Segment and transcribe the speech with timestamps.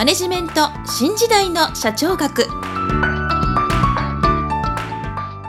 [0.00, 2.46] マネジメント新時代の社長学。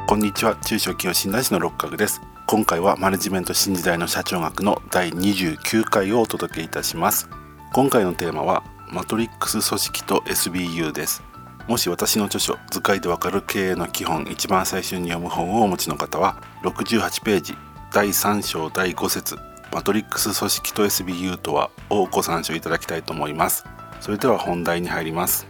[0.06, 0.58] こんにちは。
[0.58, 2.22] 中小企業診断士の六角です。
[2.48, 7.30] 今回はマネジメント新時代の社長学の第29回をお届けいたします。
[7.72, 11.24] 今回のテーマはマトリックス組織と SBU です。
[11.70, 17.58] もし私の著書「図解でわかる経営の基本」一番最初に読む本をお持ちの方は68ページ
[17.94, 19.38] 第3章第5節
[19.72, 23.64] マトリックス組織と SBU とはをご参照いただきたいと思います。
[24.02, 25.48] それでは本題に入ります。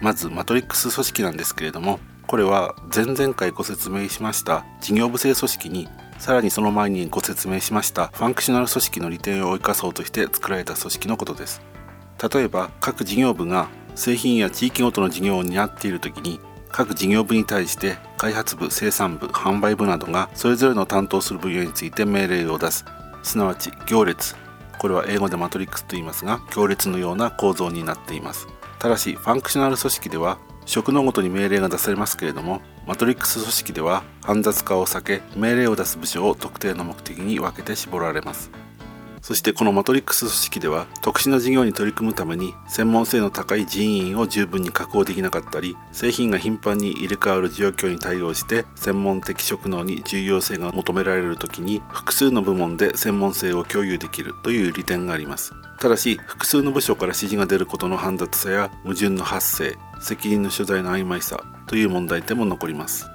[0.00, 5.88] まずマトリックス組織なんですけれどもこれは前々回ご説明しました事業部制組織に
[6.18, 11.62] さらにその前にご説明しましたファンクショナル組織の利点を生かそうとして作られた組織のことです。
[12.32, 22.84] 例えば各事業部が製品や地域ごとの事業を担っている時に各事業部に対して開発部生産部販売部などがそれぞれの担当する分野について命令を出す。
[23.22, 24.43] すなわち行列。
[24.78, 28.48] これは英語でマトリックスと言いますが強烈のような構造になっています。
[28.78, 38.50] ただしファンクショナル組織では職能ごとに命令が出されますけれどもマトリックス組織では煩雑化を避け命令を出す部署を特定の目的に分けて絞られます。
[39.24, 55.54] そしてこのマトリックス組織では特殊な事業に取り組むために専門性の高い人員を十分に確保できなかったり製品が頻繁に入れ替わる状況に対応して専門的職能に重要性が求められる時に複数の部門で専門性を共有できるという利点があります。
[55.80, 63.06] ただし複数の部署から指示が出ることの煩雑さや矛盾の発生責任の所在の曖昧さという問題点も残ります。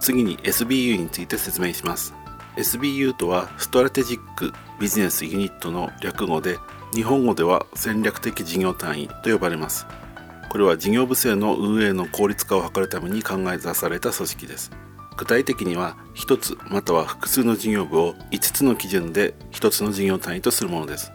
[0.00, 2.12] 次に SBU について説明します。
[2.56, 6.58] SBU とはストラテジックビジネスユニットの略語で
[6.92, 9.86] 日本語では戦略的事業単位と呼ばれます。
[10.48, 14.70] これは事業部制の運営の効率化を図るために考え出された組織です。
[15.16, 21.10] 具体的には1つまたは複数の事業部を5つの基準で1つの事業単位とするものです。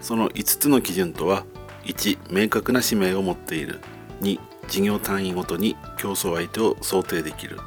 [0.00, 1.44] その5つの基準とは
[1.84, 3.80] 1明確な使命を持っている。
[4.22, 7.58] 2事業単位ごとに競争相手を想定できる。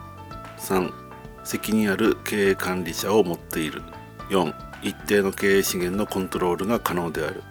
[0.57, 1.02] 3
[1.43, 3.81] 責任ある経営管理者を持っている。
[4.29, 7.43] 4一定の経営資源のコントロールが可能である。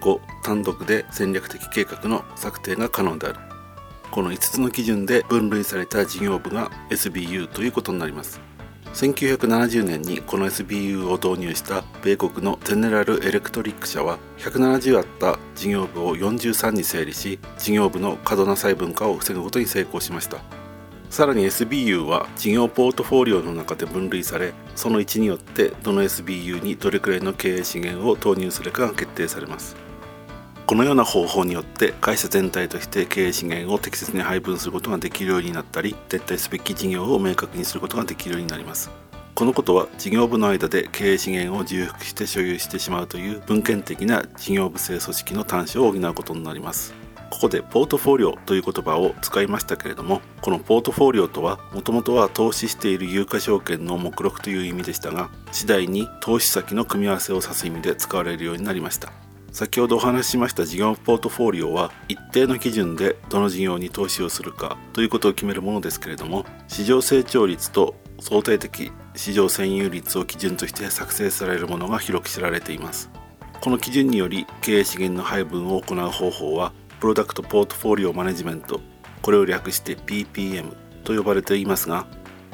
[0.00, 3.38] 5単独で戦略的計画の策定が可能である。
[4.10, 8.40] この5つの基準で分類された事業部が SBU ということになります。
[8.94, 20.63] 1970年にこの SBU を導入した米国のゼネラル・エレクトリック社は170あった事業部を43に整理し事業部の過度な細分化を防ぐことに成功しました。
[21.14, 29.76] さらに SBU は事業ポートフォリオの中で分類されその位置によってどの SBU にどれくらいの経営資源を投入するかが決定されます。
[30.66, 38.90] このような方法によって会社全体として経営資源を適切に配分することができるようになったり撤退すべき事業を明確にすることができるようになります。
[39.36, 47.03] このことは事業部の間で経営資源を重複して所有してしまうという文献的な事業部制組織の端緒を補うことになります。
[47.34, 59.12] ここでポートフォリオという言葉を使いましたけれどもこのポートフォリオとはもともとは投資している有価証券の目録という意味でしたが次第に投資先の組み合わせを指す意味で使われるようになりました。
[59.50, 73.10] 先ほどお話ししました事業ポートフォリオは一定の基準でどの事業に投資をするかということを決めるものですけれども市場成長率と相対的市場占有率を基準として作成されるものが広く知られています。
[73.64, 78.80] この基準により経営資源の配分を行う方法はプロダクトポートフォリオマネジメント
[79.22, 80.74] これを略して PPM
[81.04, 82.06] と呼ばれていますが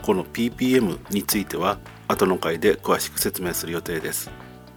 [0.02, 1.78] この PPM については
[2.08, 4.30] 後の回で詳しく説明する予定です。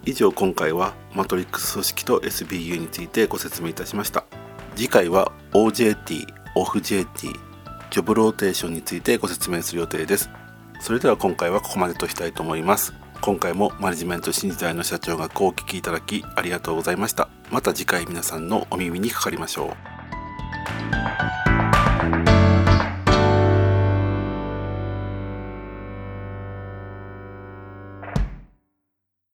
[0.05, 4.25] 以上今回はマトリックス組織と SBU についてご説明いたしました。
[4.75, 6.25] 次回は OJT、
[6.55, 7.33] OFJT
[7.89, 10.29] ジョブローテーションについてご説明する予定です。
[10.81, 12.93] それでは今回はここまでとしたいと思います。
[13.21, 17.29] 今回もマネジメント新時代の社長がお聞きいただきありがとうございました。
[17.53, 19.92] また次回皆さんのお耳にかかりましょう。